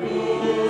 [0.00, 0.69] be.